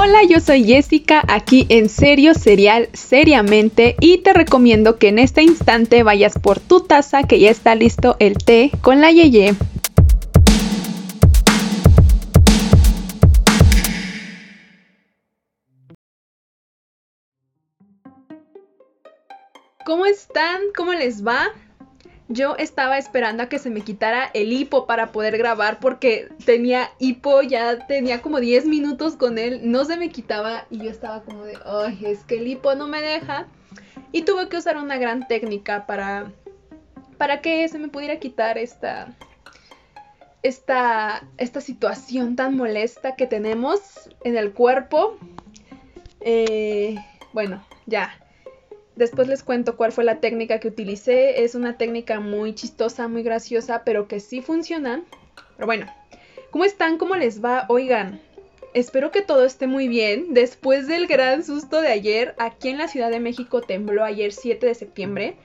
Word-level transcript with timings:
Hola, 0.00 0.22
yo 0.22 0.38
soy 0.38 0.62
Jessica, 0.62 1.24
aquí 1.26 1.66
en 1.70 1.88
Serio 1.88 2.32
Serial 2.32 2.88
Seriamente 2.92 3.96
y 3.98 4.18
te 4.18 4.32
recomiendo 4.32 4.96
que 4.96 5.08
en 5.08 5.18
este 5.18 5.42
instante 5.42 6.04
vayas 6.04 6.38
por 6.38 6.60
tu 6.60 6.82
taza 6.82 7.24
que 7.24 7.40
ya 7.40 7.50
está 7.50 7.74
listo 7.74 8.14
el 8.20 8.38
té 8.38 8.70
con 8.80 9.00
la 9.00 9.10
Yeye. 9.10 9.56
¿Cómo 19.84 20.06
están? 20.06 20.60
¿Cómo 20.76 20.92
les 20.92 21.26
va? 21.26 21.48
Yo 22.30 22.56
estaba 22.56 22.98
esperando 22.98 23.42
a 23.42 23.48
que 23.48 23.58
se 23.58 23.70
me 23.70 23.80
quitara 23.80 24.30
el 24.34 24.52
hipo 24.52 24.86
para 24.86 25.12
poder 25.12 25.38
grabar 25.38 25.80
porque 25.80 26.28
tenía 26.44 26.90
hipo, 26.98 27.40
ya 27.40 27.86
tenía 27.86 28.20
como 28.20 28.38
10 28.38 28.66
minutos 28.66 29.16
con 29.16 29.38
él, 29.38 29.60
no 29.62 29.86
se 29.86 29.96
me 29.96 30.10
quitaba 30.10 30.66
y 30.68 30.78
yo 30.78 30.90
estaba 30.90 31.22
como 31.22 31.44
de, 31.44 31.56
ay, 31.64 31.98
es 32.04 32.24
que 32.24 32.36
el 32.36 32.46
hipo 32.46 32.74
no 32.74 32.86
me 32.86 33.00
deja. 33.00 33.46
Y 34.12 34.22
tuve 34.22 34.48
que 34.48 34.58
usar 34.58 34.76
una 34.76 34.98
gran 34.98 35.26
técnica 35.26 35.86
para, 35.86 36.30
para 37.16 37.40
que 37.40 37.66
se 37.68 37.78
me 37.78 37.88
pudiera 37.88 38.18
quitar 38.18 38.58
esta, 38.58 39.08
esta, 40.42 41.24
esta 41.38 41.62
situación 41.62 42.36
tan 42.36 42.56
molesta 42.56 43.16
que 43.16 43.26
tenemos 43.26 44.10
en 44.22 44.36
el 44.36 44.52
cuerpo. 44.52 45.16
Eh, 46.20 46.96
bueno, 47.32 47.64
ya 47.86 48.18
Después 48.98 49.28
les 49.28 49.44
cuento 49.44 49.76
cuál 49.76 49.92
fue 49.92 50.02
la 50.02 50.18
técnica 50.18 50.58
que 50.58 50.66
utilicé. 50.66 51.44
Es 51.44 51.54
una 51.54 51.78
técnica 51.78 52.18
muy 52.18 52.52
chistosa, 52.52 53.06
muy 53.06 53.22
graciosa, 53.22 53.84
pero 53.84 54.08
que 54.08 54.18
sí 54.18 54.42
funciona. 54.42 55.04
Pero 55.54 55.66
bueno, 55.66 55.86
¿cómo 56.50 56.64
están? 56.64 56.98
¿Cómo 56.98 57.14
les 57.14 57.42
va? 57.42 57.64
Oigan, 57.68 58.20
espero 58.74 59.12
que 59.12 59.22
todo 59.22 59.44
esté 59.44 59.68
muy 59.68 59.86
bien. 59.86 60.34
Después 60.34 60.88
del 60.88 61.06
gran 61.06 61.44
susto 61.44 61.80
de 61.80 61.92
ayer, 61.92 62.34
aquí 62.38 62.70
en 62.70 62.78
la 62.78 62.88
Ciudad 62.88 63.08
de 63.08 63.20
México 63.20 63.60
tembló 63.60 64.02
ayer 64.02 64.32
7 64.32 64.66
de 64.66 64.74
septiembre. 64.74 65.36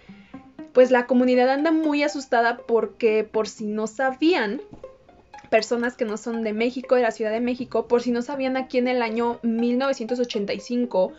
Pues 0.74 0.90
la 0.90 1.06
comunidad 1.06 1.48
anda 1.52 1.72
muy 1.72 2.02
asustada 2.02 2.58
porque 2.58 3.24
por 3.24 3.48
si 3.48 3.66
no 3.66 3.86
sabían, 3.86 4.64
personas 5.52 5.96
que 5.96 6.06
no 6.06 6.18
son 6.18 6.44
de 6.44 6.54
México, 6.54 6.96
de 6.96 7.04
la 7.04 7.12
Ciudad 7.12 7.30
de 7.30 7.40
México, 7.40 7.88
por 7.88 8.02
si 8.02 8.10
no 8.10 8.24
sabían, 8.24 8.58
aquí 8.58 8.80
en 8.80 8.88
el 8.88 9.04
año 9.04 9.38
1985 9.44 11.14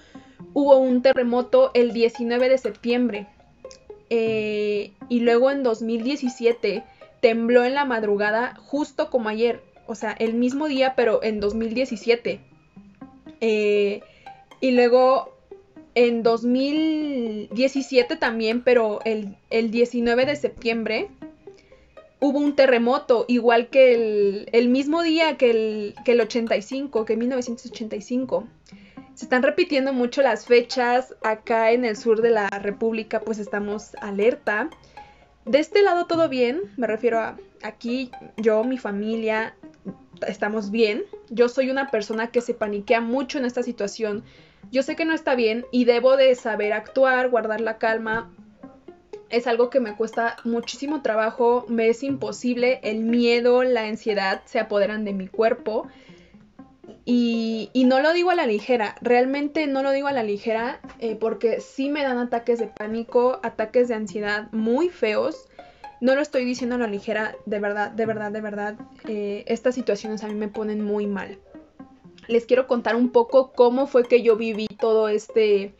hubo 0.52 0.76
un 0.78 1.02
terremoto 1.02 1.70
el 1.74 1.92
19 1.92 2.48
de 2.48 2.58
septiembre. 2.58 3.26
Eh, 4.10 4.92
y 5.08 5.20
luego 5.20 5.50
en 5.50 5.62
2017 5.62 6.84
tembló 7.20 7.64
en 7.64 7.74
la 7.74 7.84
madrugada 7.84 8.54
justo 8.56 9.10
como 9.10 9.28
ayer. 9.28 9.62
O 9.86 9.94
sea, 9.94 10.12
el 10.12 10.34
mismo 10.34 10.66
día, 10.68 10.94
pero 10.94 11.22
en 11.22 11.40
2017. 11.40 12.40
Eh, 13.40 14.00
y 14.60 14.70
luego 14.70 15.34
en 15.94 16.22
2017 16.22 18.16
también, 18.16 18.62
pero 18.62 19.00
el, 19.04 19.36
19 19.50 20.26
de 20.26 20.36
septiembre 20.36 21.08
hubo 22.20 22.38
un 22.38 22.56
terremoto, 22.56 23.26
igual 23.28 23.68
que 23.68 24.46
el, 24.50 24.68
mismo 24.68 25.02
día 25.02 25.36
que 25.36 25.50
el, 25.50 25.94
que 26.04 26.12
el 26.12 26.20
85, 26.20 27.04
que 27.04 27.16
1985 27.16 28.44
se 29.14 29.24
están 29.24 29.42
repitiendo 29.42 29.92
mucho 29.92 30.22
las 30.22 30.46
fechas. 30.46 31.14
Acá 31.22 31.72
en 31.72 31.84
el 31.84 31.96
sur 31.96 32.20
de 32.20 32.30
la 32.30 32.48
República 32.48 33.20
pues 33.20 33.38
estamos 33.38 33.94
alerta. 34.00 34.70
De 35.44 35.58
este 35.58 35.82
lado 35.82 36.06
todo 36.06 36.28
bien, 36.28 36.62
me 36.76 36.86
refiero 36.86 37.20
a 37.20 37.36
aquí 37.62 38.10
yo, 38.36 38.64
mi 38.64 38.78
familia, 38.78 39.54
estamos 40.26 40.70
bien. 40.70 41.04
Yo 41.30 41.48
soy 41.48 41.70
una 41.70 41.90
persona 41.90 42.28
que 42.28 42.40
se 42.40 42.54
paniquea 42.54 43.00
mucho 43.00 43.38
en 43.38 43.44
esta 43.44 43.62
situación. 43.62 44.24
Yo 44.70 44.82
sé 44.82 44.96
que 44.96 45.04
no 45.04 45.14
está 45.14 45.34
bien 45.34 45.66
y 45.70 45.84
debo 45.84 46.16
de 46.16 46.34
saber 46.34 46.72
actuar, 46.72 47.30
guardar 47.30 47.60
la 47.60 47.78
calma. 47.78 48.30
Es 49.30 49.46
algo 49.46 49.70
que 49.70 49.80
me 49.80 49.96
cuesta 49.96 50.36
muchísimo 50.44 51.02
trabajo, 51.02 51.66
me 51.68 51.88
es 51.88 52.02
imposible. 52.02 52.80
El 52.82 53.00
miedo, 53.00 53.64
la 53.64 53.84
ansiedad 53.84 54.42
se 54.44 54.60
apoderan 54.60 55.04
de 55.04 55.12
mi 55.12 55.28
cuerpo 55.28 55.88
y, 57.06 57.70
no 57.86 58.00
lo 58.00 58.14
digo 58.14 58.30
a 58.30 58.34
la 58.34 58.46
ligera, 58.46 58.96
realmente 59.02 59.66
no 59.66 59.82
lo 59.82 59.90
digo 59.90 60.08
a 60.08 60.12
la 60.12 60.22
ligera 60.22 60.80
eh, 61.00 61.16
porque 61.16 61.60
sí 61.60 61.90
me 61.90 62.02
dan 62.02 62.16
ataques 62.16 62.58
de 62.58 62.66
pánico, 62.66 63.40
ataques 63.42 63.88
de 63.88 63.94
ansiedad 63.94 64.48
muy 64.52 64.88
feos. 64.88 65.48
No 66.00 66.14
lo 66.14 66.22
estoy 66.22 66.44
diciendo 66.44 66.76
a 66.76 66.78
la 66.78 66.86
ligera, 66.86 67.36
de 67.44 67.60
verdad, 67.60 67.90
de 67.90 68.06
verdad, 68.06 68.32
de 68.32 68.40
verdad. 68.40 68.76
Eh, 69.06 69.44
estas 69.48 69.74
situaciones 69.74 70.24
a 70.24 70.28
mí 70.28 70.34
me 70.34 70.48
ponen 70.48 70.82
muy 70.82 71.06
mal. 71.06 71.38
Les 72.26 72.46
quiero 72.46 72.66
contar 72.66 72.96
un 72.96 73.10
poco 73.10 73.52
cómo 73.52 73.86
fue 73.86 74.04
que 74.04 74.22
yo 74.22 74.36
viví 74.36 74.66
todo 74.66 75.08
este, 75.08 75.74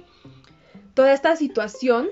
toda 0.93 1.13
esta 1.15 1.37
situación. 1.37 2.09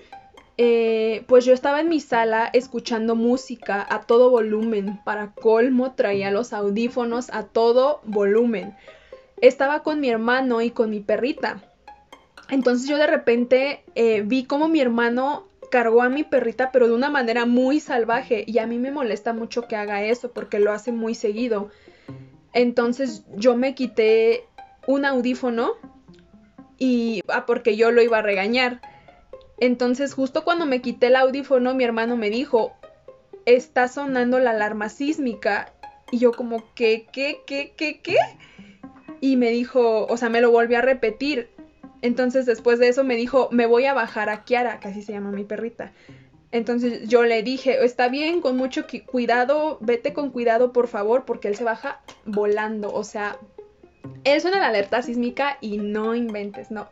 Eh, 0.57 1.25
pues 1.27 1.45
yo 1.45 1.53
estaba 1.53 1.81
en 1.81 1.89
mi 1.91 2.01
sala 2.01 2.49
escuchando 2.53 3.15
música 3.15 3.87
a 3.89 4.01
todo 4.01 4.31
volumen. 4.31 5.01
Para 5.05 5.33
colmo 5.33 5.93
traía 5.93 6.31
los 6.31 6.55
audífonos 6.55 7.29
a 7.31 7.45
todo 7.45 8.01
volumen 8.05 8.75
estaba 9.43 9.83
con 9.83 10.01
mi 10.01 10.09
hermano 10.09 10.63
y 10.63 10.71
con 10.71 10.89
mi 10.89 11.01
perrita. 11.01 11.61
Entonces 12.49 12.89
yo 12.89 12.97
de 12.97 13.07
repente 13.07 13.83
eh, 13.95 14.23
vi 14.25 14.45
como 14.45 14.69
mi 14.69 14.81
hermano 14.81 15.49
cargó 15.71 16.03
a 16.03 16.09
mi 16.09 16.23
perrita, 16.23 16.71
pero 16.71 16.87
de 16.87 16.95
una 16.95 17.11
manera 17.11 17.45
muy 17.45 17.81
salvaje. 17.81 18.45
Y 18.47 18.59
a 18.59 18.67
mí 18.67 18.79
me 18.79 18.93
molesta 18.93 19.33
mucho 19.33 19.67
que 19.67 19.77
haga 19.77 20.05
eso 20.05 20.31
porque 20.31 20.61
lo 20.61 20.73
hace 20.73 20.93
muy 20.93 21.15
seguido. 21.15 21.71
Entonces 22.53 23.25
yo 23.37 23.57
me 23.57 23.75
quité 23.75 24.45
un 24.87 25.05
audífono 25.05 25.73
y 26.79 27.23
ah, 27.29 27.45
porque 27.47 27.77
yo 27.77 27.91
lo 27.91 28.01
iba 28.01 28.19
a 28.19 28.23
regañar. 28.23 28.81
Entonces 29.59 30.15
justo 30.15 30.45
cuando 30.45 30.67
me 30.67 30.83
quité 30.83 31.09
el 31.09 31.17
audífono, 31.17 31.75
mi 31.75 31.85
hermano 31.85 32.17
me 32.17 32.31
dijo, 32.31 32.75
está 33.45 33.89
sonando 33.89 34.39
la 34.39 34.51
alarma 34.51 34.89
sísmica. 34.89 35.73
Y 36.13 36.19
yo 36.19 36.33
como, 36.33 36.63
¿qué, 36.75 37.07
qué, 37.11 37.41
qué, 37.47 37.73
qué, 37.77 38.01
qué? 38.03 38.17
Y 39.23 39.37
me 39.37 39.51
dijo, 39.51 40.05
o 40.07 40.17
sea, 40.17 40.29
me 40.29 40.41
lo 40.41 40.51
volvió 40.51 40.79
a 40.79 40.83
repetir. 40.83 41.49
Entonces 42.03 42.45
después 42.45 42.81
de 42.81 42.89
eso 42.89 43.05
me 43.05 43.15
dijo, 43.15 43.49
me 43.53 43.67
voy 43.67 43.85
a 43.87 43.95
bajar 43.95 44.29
a 44.29 44.43
Kiara, 44.43 44.81
que 44.81 44.89
así 44.89 45.01
se 45.01 45.13
llama 45.13 45.31
mi 45.31 45.45
perrita. 45.45 45.93
Entonces 46.51 47.09
yo 47.09 47.23
le 47.23 47.45
dije, 47.45 47.85
está 47.85 48.09
bien, 48.09 48.41
con 48.41 48.57
mucho 48.57 48.85
cuidado, 49.07 49.79
vete 49.81 50.13
con 50.13 50.31
cuidado 50.31 50.73
por 50.73 50.89
favor, 50.89 51.25
porque 51.25 51.47
él 51.47 51.55
se 51.55 51.63
baja 51.63 52.01
volando. 52.27 52.93
O 52.93 53.05
sea, 53.05 53.39
él 54.25 54.41
suena 54.41 54.59
la 54.59 54.67
alerta 54.67 55.01
sísmica 55.03 55.57
y 55.61 55.79
no 55.79 56.17
inventes, 56.17 56.73
no. 56.73 56.89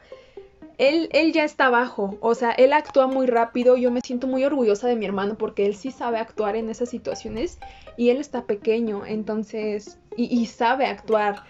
Él, 0.79 1.09
él 1.13 1.33
ya 1.33 1.43
está 1.43 1.67
abajo, 1.67 2.17
o 2.21 2.37
sea, 2.37 2.53
él 2.53 2.73
actúa 2.73 3.09
muy 3.09 3.27
rápido, 3.27 3.77
yo 3.77 3.91
me 3.91 4.03
siento 4.03 4.29
muy 4.29 4.45
orgullosa 4.45 4.87
de 4.87 4.95
mi 4.95 5.05
hermano 5.05 5.37
porque 5.37 5.67
él 5.67 5.75
sí 5.75 5.91
sabe 5.91 6.19
actuar 6.19 6.55
en 6.55 6.71
esas 6.71 6.89
situaciones 6.89 7.59
y 7.97 8.11
él 8.11 8.19
está 8.19 8.45
pequeño, 8.45 9.05
entonces, 9.05 9.99
y, 10.17 10.25
y 10.35 10.47
sabe 10.47 10.87
actuar. 10.87 11.43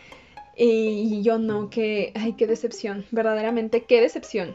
Y 0.62 1.22
yo 1.22 1.38
no, 1.38 1.70
que, 1.70 2.12
ay, 2.14 2.34
qué 2.34 2.46
decepción, 2.46 3.06
verdaderamente, 3.12 3.84
qué 3.84 4.02
decepción. 4.02 4.54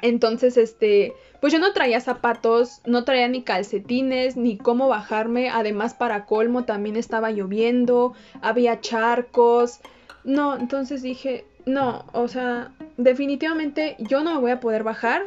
Entonces, 0.00 0.56
este, 0.56 1.12
pues 1.42 1.52
yo 1.52 1.58
no 1.58 1.74
traía 1.74 2.00
zapatos, 2.00 2.80
no 2.86 3.04
traía 3.04 3.28
ni 3.28 3.42
calcetines, 3.42 4.38
ni 4.38 4.56
cómo 4.56 4.88
bajarme. 4.88 5.50
Además, 5.50 5.92
para 5.92 6.24
colmo, 6.24 6.64
también 6.64 6.96
estaba 6.96 7.30
lloviendo, 7.30 8.14
había 8.40 8.80
charcos. 8.80 9.80
No, 10.24 10.56
entonces 10.56 11.02
dije, 11.02 11.44
no, 11.66 12.06
o 12.14 12.26
sea, 12.26 12.72
definitivamente 12.96 13.96
yo 13.98 14.24
no 14.24 14.40
voy 14.40 14.52
a 14.52 14.60
poder 14.60 14.82
bajar. 14.82 15.24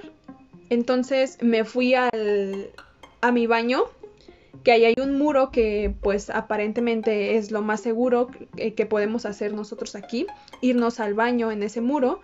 Entonces 0.71 1.37
me 1.43 1.63
fui 1.63 1.93
al, 1.93 2.71
a 3.21 3.31
mi 3.31 3.45
baño 3.45 3.85
que 4.63 4.71
ahí 4.71 4.85
hay 4.85 4.95
un 5.01 5.17
muro 5.17 5.51
que 5.51 5.93
pues 6.01 6.29
aparentemente 6.29 7.37
es 7.37 7.51
lo 7.51 7.61
más 7.61 7.81
seguro 7.81 8.29
que, 8.55 8.85
podemos 8.85 9.25
hacer 9.25 9.53
nosotros 9.53 9.95
aquí, 9.95 10.27
irnos 10.61 10.99
al 10.99 11.13
baño 11.13 11.51
en 11.51 11.63
ese 11.63 11.81
muro. 11.81 12.19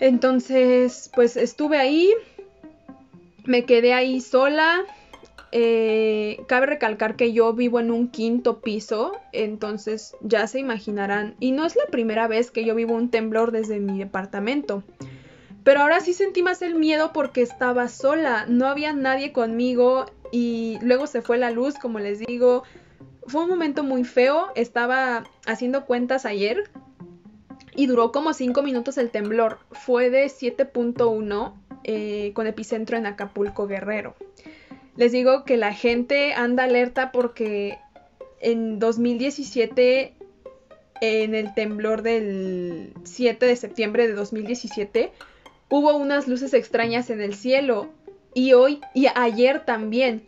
Entonces 0.00 1.10
pues 1.14 1.36
estuve 1.36 1.78
ahí, 1.78 2.10
me 3.44 3.64
quedé 3.64 3.92
ahí 3.92 4.20
sola. 4.20 4.84
Eh, 5.50 6.40
cabe 6.46 6.66
recalcar 6.66 7.16
que 7.16 7.32
yo 7.32 7.54
vivo 7.54 7.80
en 7.80 7.90
un 7.90 8.08
quinto 8.08 8.60
piso, 8.60 9.12
entonces 9.32 10.14
ya 10.20 10.46
se 10.46 10.60
imaginarán, 10.60 11.36
y 11.40 11.52
no 11.52 11.64
es 11.64 11.74
la 11.74 11.86
primera 11.86 12.28
vez 12.28 12.50
que 12.50 12.66
yo 12.66 12.74
vivo 12.74 12.94
un 12.94 13.10
temblor 13.10 13.50
desde 13.50 13.80
mi 13.80 13.98
departamento. 13.98 14.82
Pero 15.64 15.80
ahora 15.80 16.00
sí 16.00 16.12
sentí 16.12 16.42
más 16.42 16.60
el 16.62 16.74
miedo 16.74 17.12
porque 17.12 17.42
estaba 17.42 17.88
sola, 17.88 18.44
no 18.46 18.66
había 18.66 18.92
nadie 18.92 19.32
conmigo, 19.32 20.06
y 20.30 20.78
luego 20.82 21.06
se 21.06 21.22
fue 21.22 21.38
la 21.38 21.50
luz, 21.50 21.74
como 21.74 21.98
les 21.98 22.20
digo. 22.20 22.62
Fue 23.26 23.42
un 23.42 23.50
momento 23.50 23.82
muy 23.82 24.04
feo, 24.04 24.48
estaba 24.54 25.24
haciendo 25.46 25.84
cuentas 25.84 26.24
ayer 26.24 26.70
y 27.74 27.86
duró 27.86 28.10
como 28.10 28.32
5 28.32 28.62
minutos 28.62 28.98
el 28.98 29.10
temblor. 29.10 29.58
Fue 29.70 30.10
de 30.10 30.26
7.1 30.26 31.52
eh, 31.84 32.32
con 32.34 32.46
epicentro 32.46 32.96
en 32.96 33.06
Acapulco 33.06 33.66
Guerrero. 33.66 34.14
Les 34.96 35.12
digo 35.12 35.44
que 35.44 35.56
la 35.56 35.74
gente 35.74 36.32
anda 36.32 36.64
alerta 36.64 37.12
porque 37.12 37.78
en 38.40 38.78
2017 38.78 40.14
en 41.00 41.34
el 41.34 41.54
temblor 41.54 42.02
del 42.02 42.92
7 43.04 43.44
de 43.46 43.56
septiembre 43.56 44.06
de 44.06 44.14
2017, 44.14 45.12
hubo 45.68 45.96
unas 45.96 46.28
luces 46.28 46.54
extrañas 46.54 47.10
en 47.10 47.20
el 47.20 47.34
cielo 47.34 47.88
y 48.38 48.52
hoy 48.52 48.80
y 48.94 49.08
ayer 49.16 49.64
también. 49.64 50.22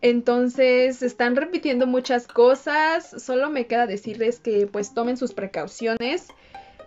Entonces 0.00 1.02
están 1.02 1.36
repitiendo 1.36 1.86
muchas 1.86 2.26
cosas, 2.26 3.14
solo 3.22 3.50
me 3.50 3.66
queda 3.66 3.86
decirles 3.86 4.40
que 4.40 4.66
pues 4.66 4.94
tomen 4.94 5.18
sus 5.18 5.34
precauciones 5.34 6.28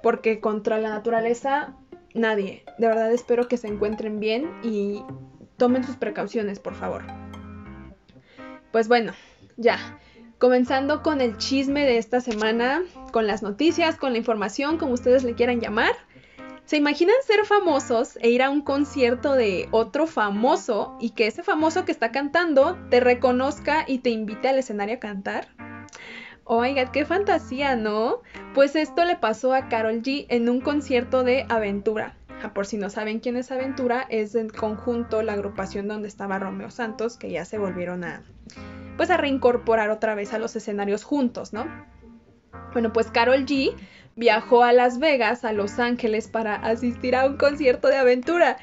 porque 0.02 0.40
contra 0.40 0.80
la 0.80 0.90
naturaleza 0.90 1.75
nadie. 2.16 2.64
De 2.80 2.88
verdad 2.88 3.12
espero 3.14 3.48
que 3.48 3.58
se 3.58 3.68
encuentren 3.68 4.20
bien 4.20 4.50
y 4.64 5.04
tomen 5.58 5.84
sus 5.84 5.96
precauciones, 5.96 6.60
por 6.60 6.74
favor. 6.74 7.04
Pues 8.72 8.88
bueno, 8.88 9.14
ya. 9.58 10.00
Comenzando 10.40 11.04
con 11.04 11.22
el 11.22 11.38
chisme 11.38 11.86
de 11.86 12.00
esta 12.00 12.20
semana, 12.20 12.81
con 13.12 13.28
las 13.28 13.44
noticias, 13.44 13.96
con 13.96 14.14
la 14.14 14.18
información, 14.18 14.80
como 14.80 14.94
ustedes 14.94 15.24
le 15.24 15.36
quieran 15.36 15.62
llamar. 15.62 15.94
¿Se 16.65 16.77
imaginan 16.77 17.15
ser 17.25 17.45
famosos 17.45 18.18
e 18.21 18.30
ir 18.30 18.42
a 18.42 18.50
un 18.50 18.62
concierto 18.62 19.33
de 19.33 19.68
otro 19.71 20.07
famoso 20.07 20.98
y 21.00 21.10
que 21.10 21.27
ese 21.27 21.44
famoso 21.44 21.83
que 21.83 21.92
está 21.92 22.12
cantando 22.12 22.77
te 22.89 23.01
reconozca 23.01 23.83
y 23.86 24.00
te 24.00 24.12
invite 24.12 24.48
al 24.48 24.60
escenario 24.60 24.95
a 24.95 25.00
cantar? 25.00 25.50
Oiga, 26.45 26.92
qué 26.92 27.06
fantasía, 27.06 27.75
¿no? 27.75 28.21
Pues 28.54 28.75
esto 28.75 29.04
le 29.04 29.18
pasó 29.18 29.54
a 29.54 29.68
Carol 29.68 30.01
G 30.01 30.25
en 30.30 30.50
un 30.50 30.62
concierto 30.62 31.24
de 31.24 31.45
Aventura. 31.50 32.15
Ah, 32.42 32.54
por 32.54 32.65
si 32.65 32.77
no 32.77 32.89
saben 32.89 33.19
quién 33.19 33.38
es 33.38 33.51
Aventura, 33.51 34.06
es 34.10 34.36
en 34.36 34.50
conjunto 34.50 35.21
la 35.21 35.33
agrupación 35.33 35.88
donde 35.88 36.07
estaba 36.07 36.39
Romeo 36.39 36.71
Santos, 36.71 37.18
que 37.18 37.30
ya 37.30 37.45
se 37.45 37.57
volvieron 37.57 38.04
a 38.04 38.24
pues 38.98 39.10
a 39.10 39.18
reincorporar 39.18 39.89
otra 39.89 40.15
vez 40.15 40.33
a 40.33 40.39
los 40.39 40.56
escenarios 40.56 41.04
juntos, 41.04 41.51
¿no? 41.51 41.65
Bueno, 42.74 42.94
pues 42.94 43.10
Carol 43.10 43.45
G 43.45 43.75
viajó 44.15 44.63
a 44.63 44.74
Las 44.74 45.00
Vegas, 45.00 45.44
a 45.45 45.54
Los 45.54 45.80
Ángeles, 45.80 46.27
para 46.27 46.56
asistir 46.56 47.15
a 47.15 47.25
un 47.25 47.38
concierto 47.38 47.88
de 47.88 47.98
aventura. 47.98 48.57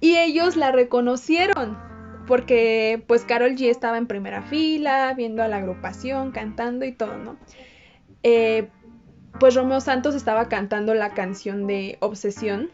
Y 0.00 0.16
ellos 0.16 0.56
la 0.56 0.72
reconocieron, 0.72 1.78
porque 2.26 3.02
pues 3.06 3.24
Carol 3.24 3.56
G 3.56 3.68
estaba 3.70 3.98
en 3.98 4.06
primera 4.06 4.42
fila, 4.42 5.14
viendo 5.14 5.42
a 5.42 5.48
la 5.48 5.56
agrupación, 5.56 6.30
cantando 6.30 6.84
y 6.84 6.92
todo, 6.92 7.16
¿no? 7.16 7.36
Eh, 8.22 8.68
pues 9.40 9.54
Romeo 9.54 9.80
Santos 9.80 10.14
estaba 10.14 10.48
cantando 10.48 10.94
la 10.94 11.10
canción 11.10 11.66
de 11.66 11.96
Obsesión. 12.00 12.70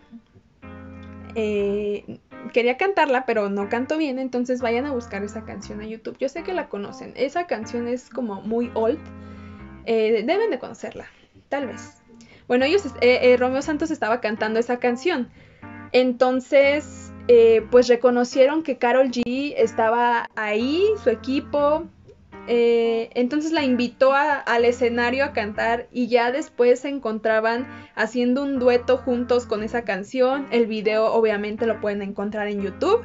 Eh, 1.35 2.21
quería 2.53 2.77
cantarla, 2.77 3.27
pero 3.27 3.49
no 3.51 3.69
canto 3.69 3.99
bien, 3.99 4.19
entonces 4.19 4.61
vayan 4.61 4.87
a 4.87 4.93
buscar 4.93 5.23
esa 5.25 5.45
canción 5.45 5.81
a 5.81 5.87
YouTube. 5.87 6.17
Yo 6.19 6.29
sé 6.29 6.43
que 6.43 6.53
la 6.53 6.69
conocen. 6.69 7.13
Esa 7.17 7.47
canción 7.47 7.89
es 7.89 8.09
como 8.11 8.41
muy 8.43 8.71
old. 8.75 9.01
Eh, 9.87 10.25
deben 10.27 10.51
de 10.51 10.59
conocerla, 10.59 11.07
tal 11.49 11.67
vez. 11.67 12.04
Bueno, 12.47 12.65
ellos, 12.65 12.85
eh, 13.01 13.21
eh, 13.23 13.37
Romeo 13.37 13.63
Santos 13.63 13.91
estaba 13.91 14.21
cantando 14.21 14.61
esa 14.61 14.79
canción. 14.79 15.31
Entonces, 15.93 17.13
eh, 17.29 17.67
pues 17.71 17.89
reconocieron 17.89 18.63
que 18.63 18.77
Carol 18.77 19.11
G 19.11 19.55
estaba 19.57 20.29
ahí, 20.37 20.85
su 21.03 21.11
equipo. 21.11 21.87
entonces 22.47 23.53
la 23.53 23.65
invitó 23.65 24.13
al 24.13 24.67
escenario 24.67 25.25
a 25.25 25.33
cantar 25.33 25.89
y 25.91 26.09
ya 26.09 26.31
después 26.31 26.81
se 26.81 26.91
encontraban 26.91 27.67
haciendo 27.95 28.43
un 28.43 28.59
dueto 28.59 28.99
juntos 28.99 29.47
con 29.47 29.63
esa 29.63 29.85
canción. 29.85 30.47
El 30.51 30.67
video 30.67 31.07
obviamente 31.15 31.67
lo 31.67 31.81
pueden 31.81 32.03
encontrar 32.03 32.49
en 32.49 32.61
YouTube. 32.61 33.03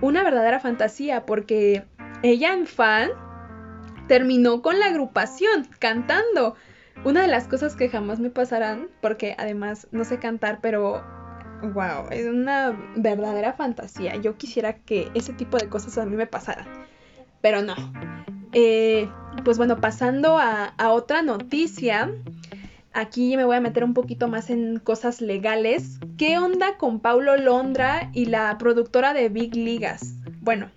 Una 0.00 0.22
verdadera 0.22 0.60
fantasía 0.60 1.26
porque 1.26 1.84
ella 2.22 2.52
en 2.52 2.66
fan 2.66 3.10
terminó 4.06 4.62
con 4.62 4.78
la 4.78 4.86
agrupación 4.86 5.66
cantando. 5.80 6.54
Una 7.04 7.22
de 7.22 7.28
las 7.28 7.46
cosas 7.46 7.76
que 7.76 7.88
jamás 7.88 8.18
me 8.18 8.30
pasarán, 8.30 8.88
porque 9.00 9.34
además 9.38 9.86
no 9.92 10.04
sé 10.04 10.18
cantar, 10.18 10.60
pero 10.60 11.04
wow, 11.62 12.08
es 12.10 12.26
una 12.26 12.76
verdadera 12.96 13.52
fantasía. 13.52 14.16
Yo 14.16 14.36
quisiera 14.36 14.74
que 14.74 15.10
ese 15.14 15.32
tipo 15.32 15.56
de 15.56 15.68
cosas 15.68 15.98
a 15.98 16.06
mí 16.06 16.16
me 16.16 16.26
pasaran, 16.26 16.66
pero 17.40 17.62
no. 17.62 17.74
Eh, 18.52 19.08
pues 19.44 19.58
bueno, 19.58 19.80
pasando 19.80 20.38
a, 20.38 20.64
a 20.64 20.90
otra 20.90 21.22
noticia, 21.22 22.10
aquí 22.92 23.36
me 23.36 23.44
voy 23.44 23.56
a 23.56 23.60
meter 23.60 23.84
un 23.84 23.94
poquito 23.94 24.28
más 24.28 24.50
en 24.50 24.78
cosas 24.78 25.20
legales. 25.20 25.98
¿Qué 26.16 26.38
onda 26.38 26.76
con 26.78 27.00
Paulo 27.00 27.36
Londra 27.36 28.10
y 28.14 28.26
la 28.26 28.56
productora 28.58 29.12
de 29.12 29.28
Big 29.28 29.54
Ligas? 29.54 30.14
Bueno, 30.40 30.70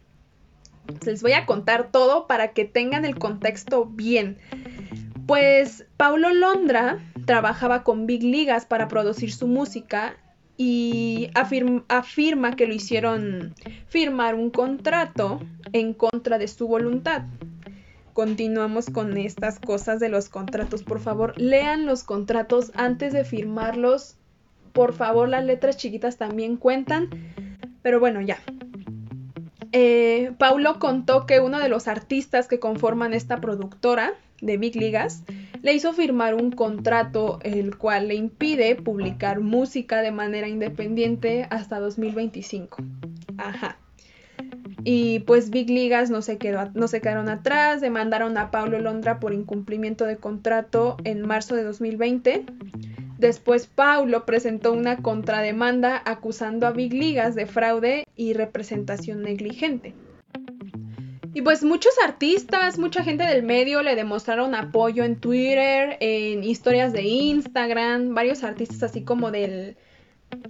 les 1.05 1.21
voy 1.21 1.33
a 1.33 1.45
contar 1.45 1.91
todo 1.91 2.27
para 2.27 2.49
que 2.49 2.65
tengan 2.65 3.05
el 3.05 3.17
contexto 3.17 3.85
bien. 3.85 4.37
Pues 5.29 5.85
Paulo 5.95 6.33
Londra 6.33 6.97
trabajaba 7.25 7.83
con 7.83 8.07
Big 8.07 8.23
Ligas 8.23 8.65
para 8.65 8.87
producir 8.87 9.31
su 9.31 9.45
música 9.45 10.15
y 10.57 11.29
afirma 11.35 12.55
que 12.55 12.65
lo 12.65 12.73
hicieron 12.73 13.53
firmar 13.85 14.33
un 14.33 14.49
contrato 14.49 15.39
en 15.71 15.93
contra 15.93 16.39
de 16.39 16.47
su 16.47 16.67
voluntad. 16.67 17.25
Continuamos 18.13 18.89
con 18.89 19.17
estas 19.17 19.59
cosas 19.59 19.99
de 19.99 20.09
los 20.09 20.29
contratos. 20.29 20.81
Por 20.81 20.99
favor, 20.99 21.39
lean 21.39 21.85
los 21.85 22.03
contratos 22.03 22.71
antes 22.73 23.13
de 23.13 23.23
firmarlos. 23.23 24.15
Por 24.73 24.93
favor, 24.93 25.29
las 25.29 25.45
letras 25.45 25.77
chiquitas 25.77 26.17
también 26.17 26.57
cuentan. 26.57 27.07
Pero 27.83 27.99
bueno, 27.99 28.19
ya. 28.19 28.39
Eh, 29.73 30.31
Paulo 30.39 30.79
contó 30.79 31.27
que 31.27 31.39
uno 31.39 31.59
de 31.59 31.69
los 31.69 31.87
artistas 31.87 32.47
que 32.47 32.59
conforman 32.59 33.13
esta 33.13 33.39
productora 33.39 34.15
de 34.41 34.57
Big 34.57 34.75
Ligas 34.75 35.23
le 35.61 35.73
hizo 35.73 35.93
firmar 35.93 36.35
un 36.35 36.51
contrato 36.51 37.39
el 37.43 37.77
cual 37.77 38.07
le 38.07 38.15
impide 38.15 38.75
publicar 38.75 39.41
música 39.41 40.01
de 40.01 40.11
manera 40.11 40.47
independiente 40.47 41.47
hasta 41.49 41.79
2025. 41.79 42.77
Ajá. 43.37 43.77
Y 44.83 45.19
pues 45.19 45.49
Big 45.49 45.69
Ligas 45.69 46.09
no 46.09 46.21
se, 46.21 46.37
quedó, 46.37 46.69
no 46.73 46.87
se 46.87 47.01
quedaron 47.01 47.27
atrás, 47.27 47.81
demandaron 47.81 48.37
a 48.37 48.49
Paulo 48.51 48.79
Londra 48.79 49.19
por 49.19 49.33
incumplimiento 49.33 50.05
de 50.05 50.17
contrato 50.17 50.95
en 51.03 51.21
marzo 51.21 51.55
de 51.55 51.63
2020. 51.63 52.45
Después 53.17 53.67
Paulo 53.67 54.25
presentó 54.25 54.71
una 54.71 54.97
contrademanda 54.97 56.01
acusando 56.05 56.65
a 56.65 56.71
Big 56.71 56.93
Ligas 56.93 57.35
de 57.35 57.45
fraude 57.45 58.05
y 58.15 58.31
representación 58.33 59.21
negligente. 59.21 59.93
Y 61.33 61.41
pues 61.41 61.63
muchos 61.63 61.93
artistas, 62.03 62.79
mucha 62.79 63.03
gente 63.03 63.23
del 63.23 63.43
medio 63.43 63.81
le 63.83 63.95
demostraron 63.95 64.55
apoyo 64.55 65.03
en 65.03 65.15
Twitter, 65.17 65.97
en 65.99 66.43
historias 66.43 66.91
de 66.91 67.03
Instagram, 67.03 68.15
varios 68.15 68.43
artistas 68.43 68.83
así 68.83 69.03
como 69.03 69.29
del, 69.31 69.77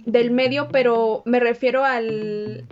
del 0.06 0.30
medio, 0.30 0.68
pero 0.68 1.22
me 1.26 1.40
refiero 1.40 1.84
al... 1.84 2.66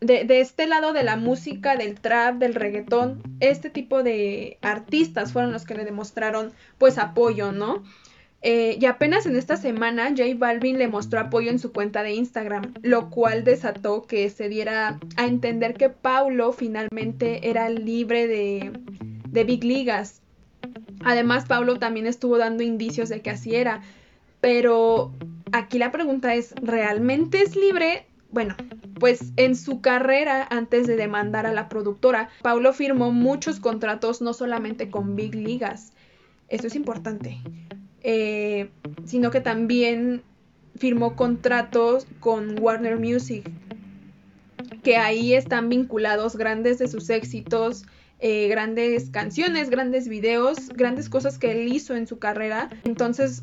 De, 0.00 0.24
de, 0.24 0.40
este 0.40 0.66
lado 0.66 0.94
de 0.94 1.02
la 1.02 1.16
música, 1.16 1.76
del 1.76 2.00
trap, 2.00 2.36
del 2.36 2.54
reggaetón, 2.54 3.22
este 3.40 3.68
tipo 3.68 4.02
de 4.02 4.56
artistas 4.62 5.34
fueron 5.34 5.52
los 5.52 5.66
que 5.66 5.74
le 5.74 5.84
demostraron 5.84 6.54
pues 6.78 6.96
apoyo, 6.96 7.52
¿no? 7.52 7.82
Eh, 8.42 8.78
y 8.80 8.86
apenas 8.86 9.26
en 9.26 9.36
esta 9.36 9.56
semana 9.58 10.08
J 10.10 10.24
Balvin 10.36 10.78
le 10.78 10.88
mostró 10.88 11.20
apoyo 11.20 11.50
en 11.50 11.58
su 11.58 11.72
cuenta 11.72 12.02
de 12.02 12.14
Instagram, 12.14 12.72
lo 12.82 13.10
cual 13.10 13.44
desató 13.44 14.06
que 14.06 14.30
se 14.30 14.48
diera 14.48 14.98
a 15.16 15.26
entender 15.26 15.74
que 15.74 15.90
Paulo 15.90 16.52
finalmente 16.52 17.50
era 17.50 17.68
libre 17.68 18.26
de, 18.26 18.72
de 19.28 19.44
Big 19.44 19.62
Ligas. 19.64 20.22
Además, 21.04 21.46
Paulo 21.46 21.78
también 21.78 22.06
estuvo 22.06 22.38
dando 22.38 22.62
indicios 22.62 23.08
de 23.08 23.20
que 23.20 23.30
así 23.30 23.54
era. 23.54 23.82
Pero 24.40 25.12
aquí 25.52 25.78
la 25.78 25.92
pregunta 25.92 26.34
es, 26.34 26.54
¿realmente 26.62 27.42
es 27.42 27.56
libre? 27.56 28.06
Bueno, 28.30 28.54
pues 28.98 29.32
en 29.36 29.56
su 29.56 29.80
carrera 29.80 30.46
antes 30.50 30.86
de 30.86 30.96
demandar 30.96 31.46
a 31.46 31.52
la 31.52 31.68
productora, 31.68 32.30
Paulo 32.42 32.72
firmó 32.72 33.12
muchos 33.12 33.60
contratos 33.60 34.22
no 34.22 34.32
solamente 34.32 34.90
con 34.90 35.16
Big 35.16 35.34
Ligas. 35.34 35.92
Esto 36.48 36.68
es 36.68 36.74
importante. 36.74 37.38
Eh, 38.02 38.70
sino 39.04 39.30
que 39.30 39.40
también 39.40 40.22
firmó 40.76 41.16
contratos 41.16 42.06
con 42.20 42.58
Warner 42.58 42.98
Music, 42.98 43.50
que 44.82 44.96
ahí 44.96 45.34
están 45.34 45.68
vinculados 45.68 46.36
grandes 46.36 46.78
de 46.78 46.88
sus 46.88 47.10
éxitos, 47.10 47.84
eh, 48.18 48.48
grandes 48.48 49.10
canciones, 49.10 49.70
grandes 49.70 50.08
videos, 50.08 50.68
grandes 50.70 51.08
cosas 51.08 51.38
que 51.38 51.52
él 51.52 51.72
hizo 51.72 51.94
en 51.94 52.06
su 52.06 52.18
carrera. 52.18 52.70
Entonces, 52.84 53.42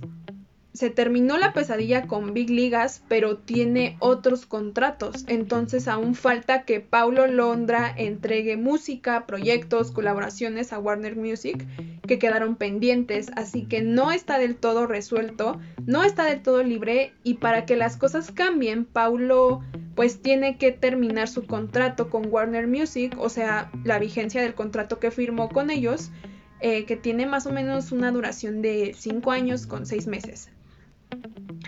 se 0.78 0.92
terminó 0.92 1.40
la 1.40 1.54
pesadilla 1.54 2.06
con 2.06 2.36
Big 2.36 2.52
Ligas, 2.52 3.02
pero 3.08 3.38
tiene 3.38 3.98
otros 3.98 4.46
contratos. 4.46 5.26
Entonces 5.28 5.88
aún 5.88 6.14
falta 6.14 6.66
que 6.66 6.82
Paulo 6.82 7.26
Londra 7.26 7.92
entregue 7.98 8.58
música, 8.58 9.26
proyectos, 9.26 9.92
colaboraciones 9.92 10.74
a 10.74 10.78
Warner 10.78 11.16
Music 11.16 11.66
que 12.08 12.20
quedaron 12.20 12.58
pendientes. 12.58 13.32
Así 13.36 13.66
que 13.66 13.82
no 13.82 14.12
está 14.12 14.38
del 14.38 14.56
todo 14.56 14.86
resuelto, 14.86 15.60
no 15.88 16.04
está 16.04 16.26
del 16.26 16.44
todo 16.44 16.62
libre 16.62 17.12
y 17.24 17.36
para 17.36 17.66
que 17.66 17.76
las 17.76 17.98
cosas 17.98 18.32
cambien, 18.32 18.86
Paulo 18.86 19.64
pues 19.96 20.22
tiene 20.22 20.60
que 20.60 20.72
terminar 20.72 21.28
su 21.28 21.48
contrato 21.48 22.12
con 22.12 22.28
Warner 22.32 22.68
Music, 22.68 23.16
o 23.18 23.30
sea, 23.30 23.72
la 23.84 23.98
vigencia 23.98 24.44
del 24.44 24.54
contrato 24.54 25.00
que 25.00 25.10
firmó 25.10 25.50
con 25.50 25.72
ellos 25.72 26.12
eh, 26.60 26.86
que 26.86 26.98
tiene 26.98 27.26
más 27.26 27.48
o 27.48 27.52
menos 27.52 27.92
una 27.92 28.12
duración 28.12 28.62
de 28.62 28.96
5 28.96 29.32
años 29.32 29.66
con 29.66 29.88
6 29.88 30.06
meses. 30.06 30.52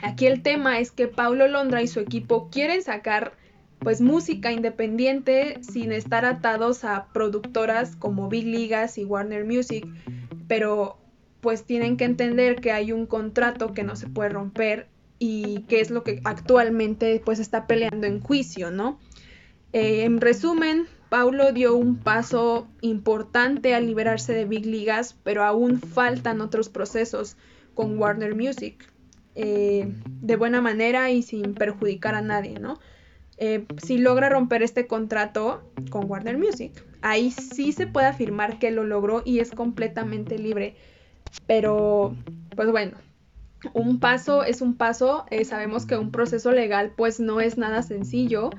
Aquí 0.01 0.27
el 0.27 0.41
tema 0.41 0.79
es 0.79 0.91
que 0.91 1.07
Paulo 1.07 1.47
Londra 1.47 1.81
y 1.81 1.87
su 1.87 1.99
equipo 1.99 2.49
quieren 2.49 2.81
sacar 2.81 3.33
pues 3.79 4.01
música 4.01 4.51
independiente 4.51 5.59
sin 5.61 5.91
estar 5.91 6.25
atados 6.25 6.83
a 6.83 7.07
productoras 7.13 7.95
como 7.95 8.27
Big 8.27 8.45
Ligas 8.45 8.97
y 8.97 9.05
Warner 9.05 9.45
Music, 9.45 9.87
pero 10.47 10.97
pues 11.41 11.63
tienen 11.63 11.95
que 11.95 12.03
entender 12.03 12.57
que 12.57 12.71
hay 12.71 12.91
un 12.91 13.05
contrato 13.05 13.73
que 13.73 13.83
no 13.83 13.95
se 13.95 14.07
puede 14.07 14.29
romper 14.29 14.87
y 15.17 15.61
que 15.69 15.79
es 15.79 15.91
lo 15.91 16.03
que 16.03 16.21
actualmente 16.25 17.21
pues 17.23 17.39
está 17.39 17.67
peleando 17.67 18.07
en 18.07 18.19
juicio, 18.19 18.71
¿no? 18.71 18.99
Eh, 19.71 20.03
en 20.03 20.19
resumen, 20.19 20.87
Paulo 21.09 21.51
dio 21.51 21.75
un 21.75 21.97
paso 21.97 22.67
importante 22.81 23.75
al 23.75 23.85
liberarse 23.85 24.33
de 24.33 24.45
Big 24.45 24.65
Ligas, 24.65 25.15
pero 25.23 25.43
aún 25.43 25.79
faltan 25.79 26.41
otros 26.41 26.69
procesos 26.69 27.37
con 27.73 27.97
Warner 27.97 28.35
Music, 28.35 28.88
eh, 29.41 29.87
de 30.05 30.35
buena 30.35 30.59
manera 30.61 31.11
y 31.11 31.23
sin 31.23 31.53
perjudicar 31.53 32.13
a 32.13 32.21
nadie, 32.21 32.59
¿no? 32.59 32.77
Eh, 33.37 33.65
si 33.81 33.97
logra 33.97 34.27
romper 34.27 34.63
este 34.63 34.85
contrato 34.85 35.63
con 35.89 36.09
Warner 36.11 36.37
Music, 36.37 36.83
ahí 37.01 37.31
sí 37.31 37.71
se 37.71 37.87
puede 37.87 38.07
afirmar 38.07 38.59
que 38.59 38.69
lo 38.69 38.83
logró 38.83 39.21
y 39.23 39.39
es 39.39 39.51
completamente 39.51 40.37
libre. 40.37 40.75
Pero, 41.47 42.15
pues 42.55 42.69
bueno, 42.69 42.97
un 43.73 44.01
paso 44.01 44.43
es 44.43 44.61
un 44.61 44.75
paso. 44.75 45.25
Eh, 45.29 45.45
sabemos 45.45 45.85
que 45.85 45.95
un 45.95 46.11
proceso 46.11 46.51
legal 46.51 46.91
pues 46.97 47.21
no 47.21 47.39
es 47.39 47.57
nada 47.57 47.81
sencillo. 47.81 48.49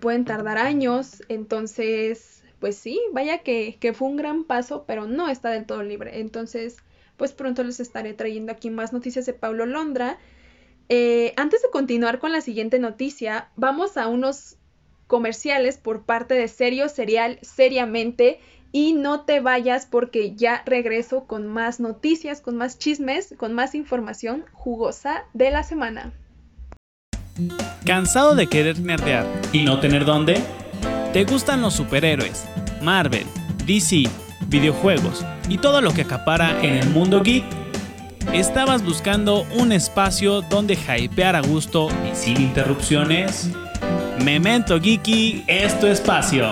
Pueden 0.00 0.24
tardar 0.24 0.56
años. 0.56 1.22
Entonces, 1.28 2.40
pues 2.58 2.76
sí, 2.76 3.00
vaya 3.12 3.38
que, 3.38 3.76
fue 3.94 4.08
un 4.08 4.16
gran 4.16 4.44
paso, 4.44 4.84
pero 4.86 5.06
no 5.06 5.28
está 5.28 5.50
del 5.50 5.66
todo 5.66 5.82
libre. 5.82 6.20
Entonces, 6.20 6.76
pues 7.20 7.32
pronto 7.32 7.62
les 7.62 7.80
estaré 7.80 8.14
trayendo 8.14 8.50
aquí 8.50 8.70
más 8.70 8.94
noticias 8.94 9.26
de 9.26 9.34
Pablo 9.34 9.66
Londra. 9.66 10.16
Eh, 10.88 11.34
antes 11.36 11.60
de 11.60 11.68
continuar 11.68 12.18
con 12.18 12.32
la 12.32 12.40
siguiente 12.40 12.78
noticia, 12.78 13.50
vamos 13.56 13.98
a 13.98 14.08
unos 14.08 14.56
comerciales 15.06 15.76
por 15.76 16.06
parte 16.06 16.32
de 16.32 16.48
Serio 16.48 16.88
Serial 16.88 17.38
Seriamente 17.42 18.40
y 18.72 18.94
no 18.94 19.26
te 19.26 19.40
vayas 19.40 19.84
porque 19.84 20.34
ya 20.34 20.62
regreso 20.64 21.26
con 21.26 21.46
más 21.46 21.78
noticias, 21.78 22.40
con 22.40 22.56
más 22.56 22.78
chismes, 22.78 23.34
con 23.36 23.52
más 23.52 23.74
información 23.74 24.46
jugosa 24.52 25.24
de 25.34 25.50
la 25.50 25.62
semana. 25.62 26.14
¿Cansado 27.84 28.34
de 28.34 28.46
querer 28.46 28.80
nerdear 28.80 29.26
y 29.52 29.64
no 29.64 29.78
tener 29.78 30.06
dónde? 30.06 30.40
¿Te 31.12 31.24
gustan 31.24 31.60
los 31.60 31.74
superhéroes, 31.74 32.46
Marvel, 32.80 33.26
DC, 33.66 34.04
videojuegos 34.50 35.24
y 35.48 35.56
todo 35.56 35.80
lo 35.80 35.94
que 35.94 36.02
acapara 36.02 36.60
en 36.62 36.74
el 36.74 36.90
mundo 36.90 37.22
geek? 37.22 37.44
¿Estabas 38.34 38.84
buscando 38.84 39.46
un 39.54 39.72
espacio 39.72 40.42
donde 40.42 40.74
hypear 40.74 41.34
a 41.34 41.40
gusto 41.40 41.88
y 42.10 42.14
sin 42.14 42.40
interrupciones? 42.40 43.50
Memento 44.24 44.78
Geeky 44.80 45.44
es 45.46 45.72
espacio. 45.82 46.50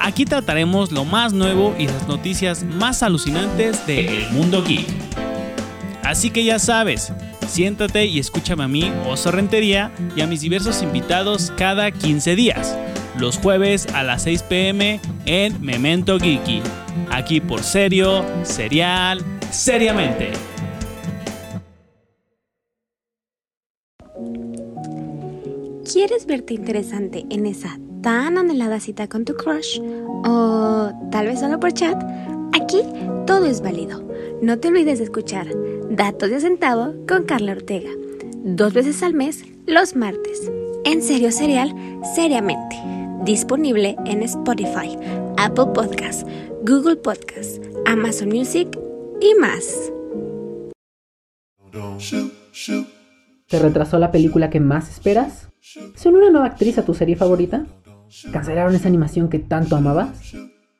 Aquí 0.00 0.24
trataremos 0.26 0.92
lo 0.92 1.04
más 1.04 1.32
nuevo 1.32 1.74
y 1.78 1.86
las 1.86 2.06
noticias 2.08 2.64
más 2.64 3.02
alucinantes 3.02 3.86
del 3.86 4.30
mundo 4.32 4.62
geek. 4.62 4.86
Así 6.02 6.28
que 6.30 6.44
ya 6.44 6.58
sabes, 6.58 7.12
siéntate 7.48 8.04
y 8.04 8.18
escúchame 8.18 8.64
a 8.64 8.68
mí, 8.68 8.92
Oso 9.06 9.30
Rentería, 9.30 9.92
y 10.14 10.20
a 10.20 10.26
mis 10.26 10.42
diversos 10.42 10.82
invitados 10.82 11.52
cada 11.56 11.90
15 11.90 12.36
días, 12.36 12.76
los 13.18 13.38
jueves 13.38 13.86
a 13.94 14.02
las 14.02 14.22
6 14.22 14.42
pm 14.44 15.00
en 15.26 15.64
Memento 15.64 16.18
Geeky, 16.18 16.62
aquí 17.10 17.40
por 17.40 17.62
Serio, 17.62 18.24
Serial, 18.42 19.20
Seriamente. 19.50 20.32
¿Quieres 25.90 26.26
verte 26.26 26.54
interesante 26.54 27.24
en 27.30 27.46
esa 27.46 27.78
tan 28.04 28.36
anhelada 28.36 28.80
cita 28.80 29.08
con 29.08 29.24
tu 29.24 29.34
crush 29.34 29.80
o 30.26 30.92
tal 31.10 31.26
vez 31.26 31.40
solo 31.40 31.58
por 31.58 31.72
chat, 31.72 31.96
aquí 32.52 32.82
todo 33.26 33.46
es 33.46 33.62
válido. 33.62 34.06
No 34.42 34.58
te 34.58 34.68
olvides 34.68 34.98
de 34.98 35.04
escuchar 35.04 35.48
Datos 35.88 36.28
de 36.28 36.40
Centavo 36.40 36.92
con 37.08 37.24
Carla 37.24 37.52
Ortega, 37.52 37.90
dos 38.44 38.74
veces 38.74 39.02
al 39.02 39.14
mes, 39.14 39.42
los 39.66 39.96
martes. 39.96 40.52
En 40.84 41.02
serio 41.02 41.32
serial, 41.32 41.74
seriamente. 42.14 43.03
Disponible 43.24 43.96
en 44.04 44.22
Spotify, 44.22 44.98
Apple 45.38 45.68
Podcasts, 45.74 46.26
Google 46.62 46.96
Podcasts, 46.96 47.58
Amazon 47.86 48.28
Music 48.28 48.78
y 49.18 49.34
más. 49.40 49.90
¿Te 53.48 53.58
retrasó 53.58 53.98
la 53.98 54.12
película 54.12 54.50
que 54.50 54.60
más 54.60 54.90
esperas? 54.90 55.48
¿Se 55.60 56.08
una 56.10 56.30
nueva 56.30 56.46
actriz 56.46 56.76
a 56.76 56.84
tu 56.84 56.92
serie 56.92 57.16
favorita? 57.16 57.64
¿Cancelaron 58.30 58.74
esa 58.74 58.88
animación 58.88 59.30
que 59.30 59.38
tanto 59.38 59.74
amabas? 59.74 60.34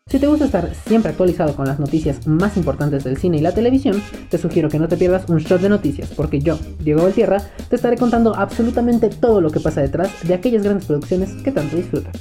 Si 0.06 0.18
te 0.18 0.26
gusta 0.26 0.44
estar 0.44 0.70
siempre 0.86 1.10
actualizado 1.10 1.56
con 1.56 1.66
las 1.66 1.80
noticias 1.80 2.26
más 2.26 2.58
importantes 2.58 3.04
del 3.04 3.16
cine 3.16 3.38
y 3.38 3.40
la 3.40 3.54
televisión, 3.54 4.02
te 4.28 4.36
sugiero 4.36 4.68
que 4.68 4.78
no 4.78 4.86
te 4.86 4.98
pierdas 4.98 5.28
un 5.30 5.38
shot 5.38 5.62
de 5.62 5.70
noticias, 5.70 6.10
porque 6.14 6.40
yo, 6.40 6.58
Diego 6.78 7.02
Valtierra, 7.02 7.42
te 7.70 7.76
estaré 7.76 7.96
contando 7.96 8.36
absolutamente 8.36 9.08
todo 9.08 9.40
lo 9.40 9.50
que 9.50 9.60
pasa 9.60 9.80
detrás 9.80 10.10
de 10.22 10.34
aquellas 10.34 10.62
grandes 10.62 10.84
producciones 10.84 11.32
que 11.42 11.52
tanto 11.52 11.76
disfrutas. 11.76 12.14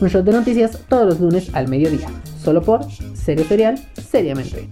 Un 0.00 0.08
shot 0.08 0.24
de 0.24 0.32
noticias 0.32 0.78
todos 0.88 1.06
los 1.06 1.20
lunes 1.20 1.50
al 1.52 1.66
mediodía, 1.66 2.08
solo 2.42 2.62
por 2.62 2.84
Serio 3.14 3.44
Serial, 3.44 3.76
seriamente. 3.94 4.68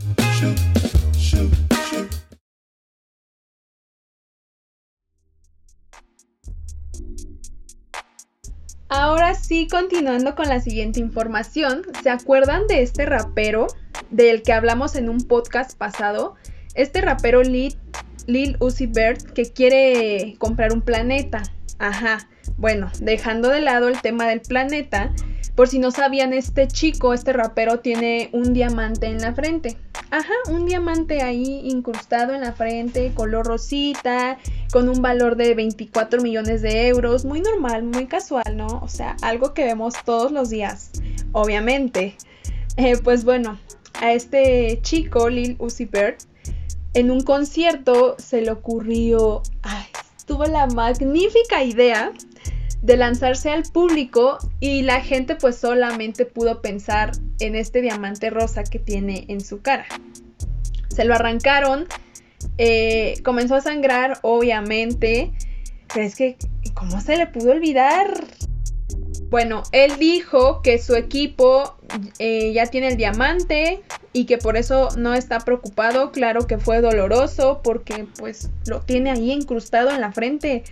Ahora 9.07 9.35
sí, 9.35 9.69
continuando 9.71 10.35
con 10.35 10.49
la 10.49 10.61
siguiente 10.61 10.99
información, 10.99 11.83
¿se 12.03 12.09
acuerdan 12.09 12.67
de 12.69 12.81
este 12.81 13.05
rapero 13.05 13.67
del 14.09 14.41
que 14.41 14.55
hablamos 14.55 14.97
en 14.97 15.11
un 15.11 15.19
podcast 15.19 15.77
pasado? 15.77 16.37
Este 16.75 17.03
rapero 17.03 17.43
Lil, 17.43 17.77
Lil 18.27 18.57
Uzi 18.61 18.87
Vert 18.87 19.21
que 19.33 19.53
quiere 19.53 20.37
comprar 20.39 20.73
un 20.73 20.81
planeta. 20.81 21.43
Ajá. 21.79 22.31
Bueno, 22.57 22.91
dejando 22.99 23.51
de 23.51 23.61
lado 23.61 23.89
el 23.89 24.01
tema 24.01 24.27
del 24.27 24.41
planeta, 24.41 25.13
por 25.55 25.69
si 25.69 25.79
no 25.79 25.91
sabían, 25.91 26.33
este 26.33 26.67
chico, 26.67 27.13
este 27.13 27.35
rapero, 27.35 27.81
tiene 27.81 28.31
un 28.33 28.55
diamante 28.55 29.09
en 29.09 29.19
la 29.19 29.35
frente. 29.35 29.77
Ajá, 30.17 30.33
un 30.49 30.65
diamante 30.65 31.23
ahí 31.23 31.63
incrustado 31.65 32.35
en 32.35 32.43
la 32.43 32.53
frente, 32.53 33.13
color 33.15 33.49
rosita, 33.49 34.39
con 34.73 34.89
un 34.89 35.03
valor 35.03 35.35
de 35.35 35.57
24 35.57 36.23
millones 36.23 36.63
de 36.63 36.87
euros. 36.87 37.25
Muy 37.25 37.41
normal, 37.41 37.83
muy 37.83 38.07
casual, 38.07 38.57
¿no? 38.57 38.79
O 38.81 38.87
sea, 38.87 39.17
algo 39.23 39.55
que 39.55 39.65
vemos 39.65 39.95
todos 40.05 40.31
los 40.31 40.51
días, 40.51 40.93
obviamente. 41.33 42.15
Eh, 42.77 42.97
pues 43.03 43.25
bueno, 43.25 43.59
a 43.95 44.13
este 44.13 44.79
chico, 44.83 45.29
Lil 45.29 45.57
Uzi 45.59 45.87
Vert, 45.87 46.23
en 46.93 47.11
un 47.11 47.23
concierto 47.23 48.15
se 48.17 48.41
le 48.41 48.53
ocurrió, 48.53 49.43
ay, 49.63 49.87
tuvo 50.27 50.45
la 50.45 50.69
magnífica 50.69 51.65
idea 51.65 52.13
de 52.85 52.99
lanzarse 52.99 53.51
al 53.51 53.63
público 53.63 54.37
y 54.61 54.83
la 54.83 55.01
gente 55.01 55.37
pues 55.37 55.57
solamente 55.57 56.27
pudo 56.27 56.61
pensar 56.61 57.13
en 57.41 57.57
este 57.57 57.81
diamante 57.81 58.29
rosa 58.29 58.63
que 58.63 58.79
tiene 58.79 59.25
en 59.29 59.41
su 59.41 59.63
cara. 59.63 59.87
Se 60.89 61.07
lo 61.07 61.15
arrancaron, 61.15 61.87
eh, 62.59 63.15
comenzó 63.25 63.55
a 63.55 63.63
sangrar 63.63 64.19
obviamente, 64.21 65.33
pero 65.93 66.05
es 66.05 66.15
que 66.15 66.37
¿cómo 66.75 67.01
se 67.01 67.17
le 67.17 67.27
pudo 67.27 67.53
olvidar? 67.53 68.23
Bueno, 69.31 69.63
él 69.73 69.93
dijo 69.99 70.61
que 70.61 70.79
su 70.79 70.95
equipo 70.95 71.77
eh, 72.19 72.53
ya 72.53 72.67
tiene 72.67 72.89
el 72.89 72.97
diamante 72.99 73.83
y 74.13 74.27
que 74.27 74.37
por 74.37 74.59
eso 74.59 74.91
no 74.99 75.15
está 75.15 75.41
preocupado. 75.41 76.13
Claro 76.13 76.47
que 76.47 76.59
fue 76.59 76.83
doloroso 76.83 77.61
porque 77.65 78.07
pues 78.19 78.51
lo 78.67 78.83
tiene 78.83 79.11
ahí 79.11 79.33
incrustado 79.33 79.91
en 79.91 80.03
la 80.03 80.13
frente. 80.13 80.65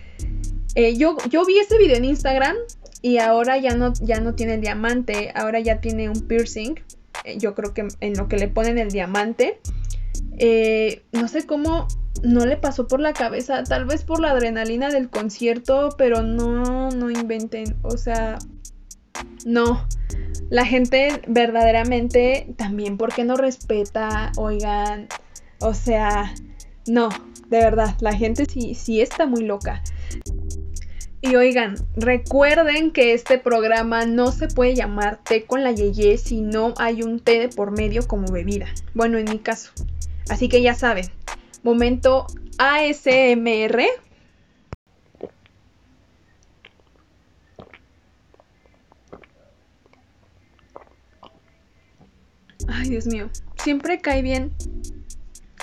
Eh, 0.75 0.95
yo, 0.97 1.17
yo 1.29 1.45
vi 1.45 1.59
ese 1.59 1.77
video 1.77 1.97
en 1.97 2.05
Instagram 2.05 2.55
y 3.01 3.17
ahora 3.17 3.57
ya 3.57 3.75
no, 3.75 3.93
ya 4.01 4.19
no 4.19 4.33
tiene 4.33 4.55
el 4.55 4.61
diamante, 4.61 5.31
ahora 5.35 5.59
ya 5.59 5.81
tiene 5.81 6.09
un 6.09 6.21
piercing. 6.21 6.75
Eh, 7.23 7.37
yo 7.37 7.53
creo 7.53 7.73
que 7.73 7.87
en 7.99 8.13
lo 8.13 8.27
que 8.27 8.37
le 8.37 8.47
ponen 8.47 8.77
el 8.77 8.89
diamante. 8.89 9.59
Eh, 10.37 11.03
no 11.11 11.27
sé 11.27 11.45
cómo 11.45 11.87
no 12.23 12.45
le 12.45 12.57
pasó 12.57 12.87
por 12.87 12.99
la 12.99 13.13
cabeza, 13.13 13.63
tal 13.63 13.85
vez 13.85 14.03
por 14.03 14.19
la 14.19 14.31
adrenalina 14.31 14.89
del 14.89 15.09
concierto, 15.09 15.89
pero 15.97 16.23
no, 16.23 16.89
no 16.89 17.11
inventen, 17.11 17.75
o 17.81 17.97
sea, 17.97 18.39
no. 19.45 19.85
La 20.49 20.65
gente 20.65 21.21
verdaderamente 21.27 22.53
también, 22.57 22.97
porque 22.97 23.23
no 23.23 23.35
respeta? 23.35 24.31
Oigan, 24.37 25.07
o 25.59 25.73
sea, 25.73 26.33
no, 26.87 27.09
de 27.49 27.57
verdad, 27.57 27.95
la 27.99 28.13
gente 28.13 28.45
sí, 28.45 28.75
sí 28.75 29.01
está 29.01 29.25
muy 29.25 29.43
loca. 29.43 29.81
Y 31.25 31.37
oigan, 31.37 31.75
recuerden 31.95 32.91
que 32.91 33.13
este 33.13 33.37
programa 33.37 34.05
no 34.05 34.33
se 34.33 34.49
puede 34.49 34.75
llamar 34.75 35.23
té 35.23 35.45
con 35.45 35.63
la 35.63 35.71
yeye 35.71 36.17
si 36.17 36.41
no 36.41 36.73
hay 36.77 37.01
un 37.01 37.21
té 37.21 37.39
de 37.39 37.47
por 37.47 37.71
medio 37.71 38.05
como 38.05 38.29
bebida. 38.29 38.65
Bueno, 38.93 39.17
en 39.17 39.29
mi 39.29 39.39
caso. 39.39 39.71
Así 40.29 40.49
que 40.49 40.61
ya 40.61 40.75
saben, 40.75 41.05
momento 41.63 42.27
ASMR. 42.57 43.83
Ay, 52.67 52.89
Dios 52.89 53.07
mío, 53.07 53.29
siempre 53.63 54.01
cae 54.01 54.21
bien 54.21 54.51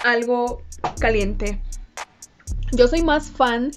algo 0.04 0.62
caliente. 0.98 1.60
Yo 2.72 2.88
soy 2.88 3.02
más 3.02 3.30
fan 3.30 3.72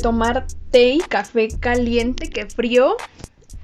tomar 0.00 0.46
té 0.70 0.90
y 0.94 0.98
café 1.00 1.48
caliente 1.58 2.30
que 2.30 2.46
frío. 2.46 2.96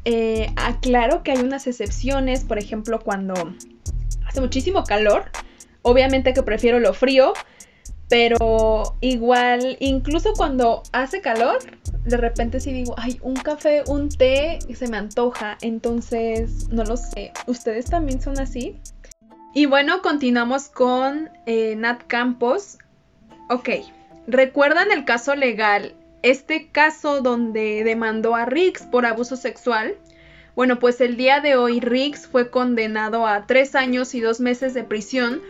Eh, 0.05 0.53
aclaro 0.57 1.23
que 1.23 1.33
hay 1.33 1.39
unas 1.39 1.67
excepciones, 1.67 2.45
por 2.45 2.59
ejemplo, 2.59 3.01
cuando 3.01 3.35
hace 4.27 4.41
muchísimo 4.41 4.85
calor. 4.85 5.31
Obviamente 5.83 6.35
que 6.35 6.43
prefiero 6.43 6.81
lo 6.81 6.93
frío, 6.93 7.33
pero 8.09 8.97
igual, 9.01 9.77
incluso 9.81 10.33
cuando 10.35 10.83
hace 10.93 11.21
calor, 11.21 11.59
de 12.05 12.17
repente 12.17 12.59
sí 12.59 12.73
digo, 12.73 12.95
ay, 12.97 13.19
un 13.23 13.35
café, 13.35 13.85
un 13.87 14.09
té, 14.09 14.59
se 14.75 14.89
me 14.89 14.97
antoja. 14.97 15.59
Entonces, 15.61 16.69
no 16.71 16.85
lo 16.85 16.97
sé. 16.97 17.33
¿Ustedes 17.47 17.87
también 17.87 18.21
son 18.21 18.41
así? 18.41 18.77
Y 19.55 19.67
bueno, 19.67 20.03
continuamos 20.03 20.69
con 20.69 21.31
eh, 21.47 21.75
Nat 21.77 22.03
Campos. 22.07 22.79
Ok, 23.51 23.69
¿recuerdan 24.29 24.93
el 24.93 25.05
caso 25.05 25.35
legal? 25.35 25.95
Este 26.23 26.69
caso 26.71 27.23
donde 27.23 27.83
demandó 27.83 28.37
a 28.37 28.45
Riggs 28.45 28.83
por 28.83 29.07
abuso 29.07 29.37
sexual. 29.37 29.97
Bueno, 30.55 30.79
pues 30.79 31.01
el 31.01 31.17
día 31.17 31.41
de 31.41 31.57
hoy 31.57 31.81
Riggs 31.81 32.27
fue 32.27 32.51
condenado 32.51 33.27
a 33.27 33.47
tres 33.47 33.75
años 33.75 34.15
y 34.15 34.21
dos 34.21 34.41
meses 34.41 34.75
de 34.75 34.85
prisión 34.85 35.41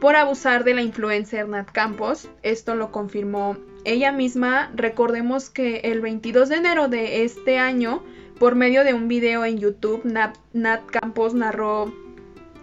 por 0.00 0.16
abusar 0.16 0.64
de 0.64 0.74
la 0.74 0.82
influencer 0.82 1.48
Nat 1.48 1.70
Campos. 1.70 2.28
Esto 2.42 2.74
lo 2.74 2.90
confirmó 2.90 3.56
ella 3.84 4.10
misma. 4.10 4.72
Recordemos 4.74 5.48
que 5.48 5.76
el 5.84 6.00
22 6.00 6.48
de 6.48 6.56
enero 6.56 6.88
de 6.88 7.24
este 7.24 7.58
año, 7.58 8.02
por 8.40 8.56
medio 8.56 8.82
de 8.82 8.94
un 8.94 9.06
video 9.06 9.44
en 9.44 9.58
YouTube, 9.58 10.02
Nat, 10.04 10.86
Campos 10.90 11.34
narró 11.34 11.94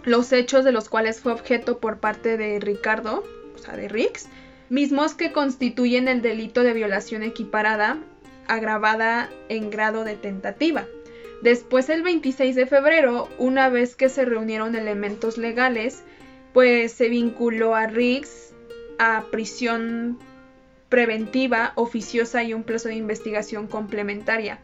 los 0.04 0.32
hechos 0.32 0.64
de 0.64 0.72
los 0.72 0.88
cuales 0.88 1.20
fue 1.20 1.32
objeto 1.32 1.78
por 1.78 1.98
parte 1.98 2.36
de 2.36 2.60
Ricardo, 2.60 3.24
o 3.54 3.58
sea, 3.58 3.76
de 3.76 3.88
Rix, 3.88 4.28
mismos 4.68 5.14
que 5.14 5.32
constituyen 5.32 6.08
el 6.08 6.22
delito 6.22 6.62
de 6.62 6.72
violación 6.72 7.22
equiparada 7.22 7.98
agravada 8.46 9.30
en 9.48 9.70
grado 9.70 10.04
de 10.04 10.16
tentativa. 10.16 10.86
Después, 11.42 11.88
el 11.88 12.02
26 12.02 12.54
de 12.54 12.66
febrero, 12.66 13.28
una 13.38 13.68
vez 13.68 13.96
que 13.96 14.08
se 14.08 14.24
reunieron 14.24 14.74
elementos 14.74 15.38
legales, 15.38 16.02
pues 16.52 16.92
se 16.92 17.08
vinculó 17.08 17.74
a 17.74 17.86
Riggs 17.86 18.52
a 18.98 19.24
prisión 19.30 20.18
preventiva, 20.88 21.72
oficiosa 21.74 22.44
y 22.44 22.54
un 22.54 22.62
plazo 22.62 22.88
de 22.88 22.96
investigación 22.96 23.66
complementaria. 23.66 24.60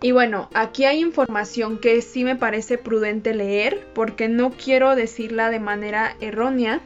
Y 0.00 0.12
bueno, 0.12 0.48
aquí 0.54 0.84
hay 0.84 1.00
información 1.00 1.78
que 1.78 2.00
sí 2.02 2.24
me 2.24 2.36
parece 2.36 2.78
prudente 2.78 3.34
leer 3.34 3.86
porque 3.94 4.28
no 4.28 4.50
quiero 4.50 4.96
decirla 4.96 5.50
de 5.50 5.60
manera 5.60 6.16
errónea. 6.20 6.80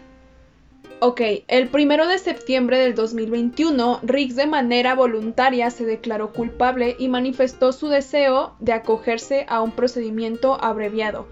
Ok, 0.99 1.21
el 1.49 1.69
primero 1.69 2.07
de 2.07 2.19
septiembre 2.19 2.79
del 2.79 2.95
2021, 2.95 4.01
Riggs 4.03 4.35
de 4.35 4.47
manera 4.47 4.95
voluntaria 4.95 5.71
se 5.71 5.85
declaró 5.85 6.33
culpable 6.33 6.97
y 6.99 7.09
manifestó 7.09 7.73
su 7.73 7.89
deseo 7.89 8.57
de 8.61 8.73
acogerse 8.73 9.45
a 9.49 9.61
un 9.61 9.73
procedimiento 9.73 10.63
abreviado 10.63 11.27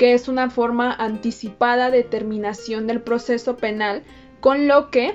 que 0.00 0.14
es 0.14 0.28
una 0.28 0.48
forma 0.48 0.94
anticipada 0.94 1.90
de 1.90 2.02
terminación 2.02 2.86
del 2.86 3.02
proceso 3.02 3.58
penal, 3.58 4.02
con 4.40 4.66
lo 4.66 4.90
que 4.90 5.12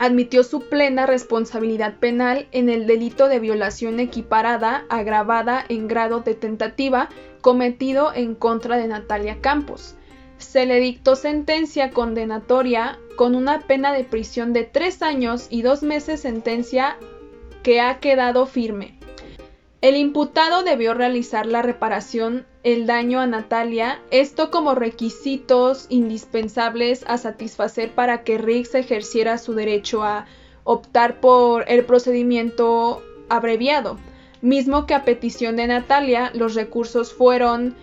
admitió 0.00 0.42
su 0.42 0.68
plena 0.68 1.06
responsabilidad 1.06 2.00
penal 2.00 2.48
en 2.50 2.68
el 2.68 2.88
delito 2.88 3.28
de 3.28 3.38
violación 3.38 4.00
equiparada 4.00 4.86
agravada 4.88 5.64
en 5.68 5.86
grado 5.86 6.18
de 6.18 6.34
tentativa 6.34 7.10
cometido 7.42 8.12
en 8.12 8.34
contra 8.34 8.76
de 8.76 8.88
Natalia 8.88 9.40
Campos. 9.40 9.94
Se 10.36 10.66
le 10.66 10.80
dictó 10.80 11.14
sentencia 11.14 11.90
condenatoria 11.92 12.98
con 13.16 13.34
una 13.34 13.60
pena 13.60 13.92
de 13.92 14.04
prisión 14.04 14.52
de 14.52 14.64
tres 14.64 15.02
años 15.02 15.46
y 15.50 15.62
dos 15.62 15.82
meses 15.82 16.20
sentencia 16.20 16.96
que 17.62 17.80
ha 17.80 18.00
quedado 18.00 18.46
firme. 18.46 18.98
El 19.80 19.96
imputado 19.96 20.62
debió 20.62 20.94
realizar 20.94 21.46
la 21.46 21.60
reparación 21.60 22.46
el 22.62 22.86
daño 22.86 23.18
a 23.18 23.26
Natalia, 23.26 24.00
esto 24.12 24.50
como 24.52 24.76
requisitos 24.76 25.86
indispensables 25.88 27.04
a 27.08 27.18
satisfacer 27.18 27.90
para 27.90 28.22
que 28.22 28.38
Riggs 28.38 28.76
ejerciera 28.76 29.38
su 29.38 29.54
derecho 29.54 30.04
a 30.04 30.26
optar 30.62 31.18
por 31.20 31.64
el 31.66 31.84
procedimiento 31.84 33.02
abreviado, 33.28 33.98
mismo 34.40 34.86
que 34.86 34.94
a 34.94 35.04
petición 35.04 35.56
de 35.56 35.66
Natalia 35.66 36.30
los 36.34 36.54
recursos 36.54 37.12
fueron 37.12 37.74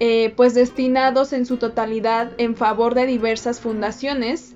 eh, 0.00 0.32
pues 0.36 0.54
destinados 0.54 1.32
en 1.32 1.46
su 1.46 1.56
totalidad 1.56 2.32
en 2.38 2.56
favor 2.56 2.94
de 2.94 3.06
diversas 3.06 3.60
fundaciones, 3.60 4.54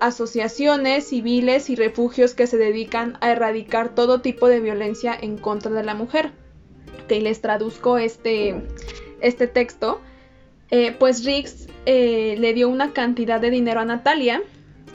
asociaciones 0.00 1.08
civiles 1.08 1.70
y 1.70 1.76
refugios 1.76 2.34
que 2.34 2.46
se 2.46 2.58
dedican 2.58 3.16
a 3.20 3.30
erradicar 3.30 3.94
todo 3.94 4.20
tipo 4.20 4.48
de 4.48 4.60
violencia 4.60 5.16
en 5.20 5.38
contra 5.38 5.70
de 5.72 5.84
la 5.84 5.94
mujer 5.94 6.32
que 7.08 7.20
les 7.20 7.40
traduzco 7.40 7.98
este, 7.98 8.62
este 9.20 9.46
texto, 9.46 10.00
eh, 10.70 10.94
pues 10.98 11.24
Riggs 11.24 11.68
eh, 11.86 12.36
le 12.38 12.54
dio 12.54 12.68
una 12.68 12.92
cantidad 12.92 13.40
de 13.40 13.50
dinero 13.50 13.80
a 13.80 13.84
Natalia, 13.84 14.42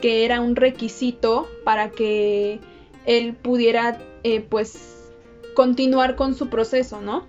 que 0.00 0.24
era 0.24 0.40
un 0.40 0.56
requisito 0.56 1.48
para 1.64 1.90
que 1.90 2.60
él 3.06 3.34
pudiera 3.34 3.98
eh, 4.24 4.40
pues 4.40 5.12
continuar 5.54 6.16
con 6.16 6.34
su 6.34 6.48
proceso, 6.48 7.00
¿no? 7.00 7.26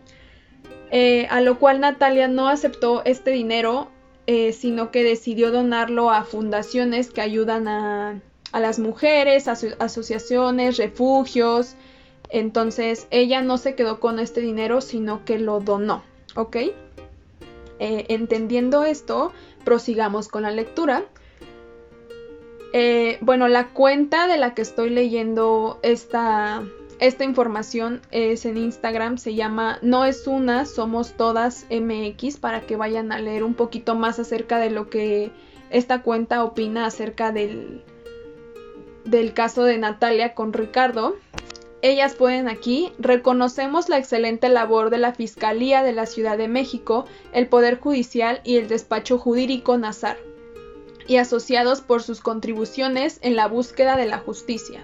A 0.92 1.42
lo 1.42 1.60
cual 1.60 1.80
Natalia 1.80 2.28
no 2.28 2.48
aceptó 2.48 3.04
este 3.06 3.32
dinero, 3.32 3.90
sino 4.54 4.92
que 4.92 5.04
decidió 5.04 5.52
donarlo 5.52 6.12
a 6.12 6.24
fundaciones 6.24 7.12
que 7.12 7.22
ayudan 7.22 7.68
a, 7.68 8.22
a 8.52 8.60
las 8.60 8.80
mujeres, 8.80 9.48
a 9.48 9.58
asociaciones, 9.80 10.78
refugios, 10.78 11.76
entonces 12.30 13.08
ella 13.10 13.42
no 13.42 13.58
se 13.58 13.76
quedó 13.76 14.00
con 14.00 14.20
este 14.20 14.42
dinero, 14.42 14.82
sino 14.82 15.26
que 15.26 15.40
lo 15.40 15.60
donó, 15.60 16.04
¿ok? 16.36 16.56
Eh, 17.80 18.06
entendiendo 18.10 18.84
esto, 18.84 19.34
prosigamos 19.64 20.28
con 20.28 20.44
la 20.44 20.52
lectura. 20.52 21.06
Eh, 22.72 23.18
bueno, 23.22 23.48
la 23.48 23.70
cuenta 23.70 24.28
de 24.28 24.38
la 24.38 24.54
que 24.54 24.62
estoy 24.62 24.92
leyendo 24.92 25.80
esta, 25.82 26.64
esta 27.00 27.24
información 27.24 28.02
es 28.12 28.46
en 28.46 28.58
Instagram, 28.58 29.18
se 29.18 29.34
llama 29.34 29.80
No 29.82 30.04
es 30.04 30.28
una, 30.28 30.66
somos 30.66 31.14
todas 31.14 31.66
MX, 31.70 32.38
para 32.38 32.62
que 32.62 32.76
vayan 32.76 33.14
a 33.14 33.20
leer 33.20 33.46
un 33.46 33.54
poquito 33.54 33.96
más 33.96 34.20
acerca 34.20 34.60
de 34.60 34.70
lo 34.70 34.90
que 34.90 35.32
esta 35.70 36.02
cuenta 36.02 36.44
opina 36.44 36.86
acerca 36.86 37.32
del, 37.32 37.84
del 39.06 39.34
caso 39.34 39.64
de 39.64 39.78
Natalia 39.78 40.34
con 40.34 40.52
Ricardo. 40.52 41.16
Ellas 41.82 42.16
pueden 42.16 42.50
aquí, 42.50 42.92
reconocemos 43.00 43.88
la 43.88 43.98
excelente 43.98 44.50
labor 44.50 44.90
de 44.90 44.98
la 44.98 45.14
Fiscalía 45.14 45.84
de 45.84 45.94
la 45.94 46.06
Ciudad 46.06 46.38
de 46.38 46.50
México, 46.50 47.06
el 47.32 47.48
Poder 47.48 47.80
Judicial 47.80 48.42
y 48.44 48.58
el 48.58 48.68
Despacho 48.68 49.18
Jurídico 49.18 49.78
Nazar, 49.78 50.18
y 51.08 51.16
asociados 51.16 51.80
por 51.80 52.04
sus 52.04 52.20
contribuciones 52.20 53.20
en 53.22 53.38
la 53.38 53.48
búsqueda 53.48 53.96
de 53.96 54.06
la 54.06 54.18
justicia. 54.18 54.84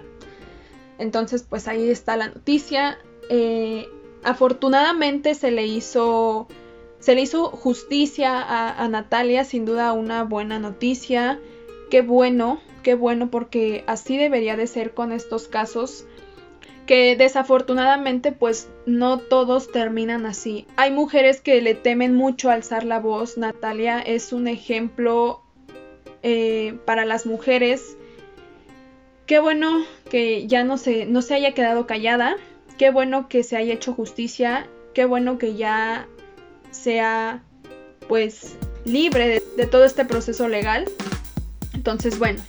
Entonces, 0.98 1.44
pues 1.48 1.68
ahí 1.68 1.88
está 1.88 2.16
la 2.16 2.28
noticia. 2.28 2.98
Eh, 3.28 3.88
afortunadamente 4.24 5.34
se 5.34 5.50
le 5.50 5.66
hizo. 5.66 6.48
Se 6.98 7.14
le 7.14 7.20
hizo 7.20 7.50
justicia 7.50 8.42
a, 8.42 8.88
Natalia, 8.88 9.44
sin 9.44 9.64
duda 9.64 9.92
una 9.92 10.24
buena 10.24 10.58
noticia. 10.58 11.38
Qué 11.90 12.00
bueno, 12.00 12.60
qué 12.82 12.94
bueno, 12.94 13.30
porque 13.30 13.84
así 13.86 14.16
debería 14.16 14.56
de 14.56 14.66
ser 14.66 14.94
con 14.94 15.12
estos 15.12 15.46
casos 15.46 16.06
que 16.86 17.16
desafortunadamente 17.16 18.32
pues 18.32 18.68
no 18.86 19.18
todos 19.18 19.70
terminan 19.70 20.24
así. 20.24 20.66
Hay 20.76 20.92
mujeres 20.92 21.40
que 21.40 21.60
le 21.60 21.74
temen 21.74 22.14
mucho 22.14 22.50
alzar 22.50 22.84
la 22.84 23.00
voz. 23.00 23.36
Natalia 23.36 24.00
es 24.00 24.32
un 24.32 24.48
ejemplo 24.48 25.42
eh, 26.22 26.78
para 26.86 27.04
las 27.04 27.26
mujeres. 27.26 27.96
Qué 29.26 29.40
bueno 29.40 29.84
que 30.08 30.46
ya 30.46 30.62
no 30.62 30.78
se, 30.78 31.04
no 31.04 31.20
se 31.20 31.34
haya 31.34 31.52
quedado 31.52 31.86
callada. 31.86 32.36
Qué 32.78 32.90
bueno 32.90 33.28
que 33.28 33.42
se 33.42 33.56
haya 33.56 33.74
hecho 33.74 33.92
justicia. 33.92 34.68
Qué 34.94 35.04
bueno 35.04 35.36
que 35.36 35.56
ya 35.56 36.06
sea 36.70 37.42
pues 38.08 38.54
libre 38.84 39.42
de, 39.56 39.66
todo 39.66 39.84
este 39.84 40.04
proceso 40.04 40.48
legal. 40.48 40.84
Entonces 41.74 42.20
bueno, 42.20 42.40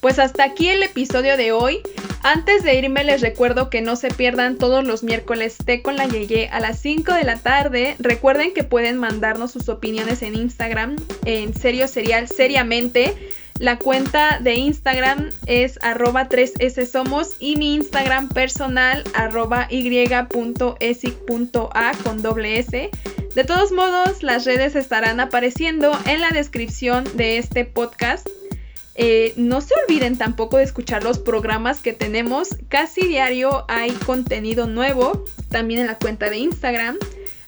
pues 0.00 0.18
hasta 0.18 0.44
aquí 0.44 0.68
el 0.68 0.82
episodio 0.82 1.36
de 1.36 1.52
hoy. 1.52 1.80
Antes 2.22 2.62
de 2.62 2.74
irme 2.74 3.04
les 3.04 3.20
recuerdo 3.20 3.68
que 3.68 3.82
no 3.82 3.96
se 3.96 4.08
pierdan 4.08 4.56
todos 4.56 4.82
los 4.82 5.02
miércoles 5.02 5.58
té 5.62 5.82
con 5.82 5.96
la 5.96 6.06
Yeye 6.06 6.48
a 6.48 6.58
las 6.58 6.80
5 6.80 7.12
de 7.12 7.24
la 7.24 7.38
tarde. 7.38 7.96
Recuerden 7.98 8.54
que 8.54 8.64
pueden 8.64 8.96
mandarnos 8.96 9.52
sus 9.52 9.68
opiniones 9.68 10.22
en 10.22 10.34
Instagram 10.34 10.96
en 11.26 11.52
serio 11.52 11.86
serial 11.86 12.28
seriamente. 12.28 13.14
La 13.60 13.78
cuenta 13.78 14.40
de 14.40 14.54
Instagram 14.56 15.30
es 15.46 15.78
arroba 15.80 16.28
3S 16.28 16.86
Somos 16.86 17.36
y 17.38 17.56
mi 17.56 17.74
Instagram 17.74 18.28
personal 18.28 19.04
arroba 19.14 19.68
y.esic.a 19.70 20.72
con 22.02 22.20
doble 22.20 22.58
S. 22.58 22.90
De 23.34 23.44
todos 23.44 23.70
modos, 23.70 24.24
las 24.24 24.44
redes 24.44 24.74
estarán 24.74 25.20
apareciendo 25.20 25.96
en 26.06 26.20
la 26.20 26.30
descripción 26.30 27.04
de 27.14 27.38
este 27.38 27.64
podcast. 27.64 28.28
Eh, 28.96 29.34
no 29.36 29.60
se 29.60 29.74
olviden 29.86 30.18
tampoco 30.18 30.56
de 30.56 30.64
escuchar 30.64 31.04
los 31.04 31.20
programas 31.20 31.78
que 31.78 31.92
tenemos. 31.92 32.56
Casi 32.68 33.06
diario 33.06 33.64
hay 33.68 33.92
contenido 33.92 34.66
nuevo, 34.66 35.24
también 35.48 35.80
en 35.80 35.86
la 35.86 35.98
cuenta 35.98 36.28
de 36.28 36.38
Instagram. 36.38 36.98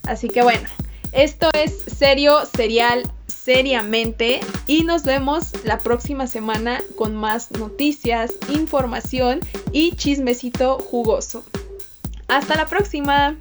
Así 0.03 0.29
que 0.29 0.41
bueno, 0.41 0.67
esto 1.11 1.49
es 1.53 1.77
serio, 1.97 2.45
serial, 2.45 3.03
seriamente. 3.27 4.39
Y 4.65 4.83
nos 4.83 5.03
vemos 5.03 5.51
la 5.63 5.77
próxima 5.79 6.27
semana 6.27 6.81
con 6.95 7.15
más 7.15 7.51
noticias, 7.51 8.33
información 8.49 9.39
y 9.71 9.95
chismecito 9.95 10.79
jugoso. 10.79 11.43
Hasta 12.27 12.55
la 12.55 12.65
próxima. 12.65 13.37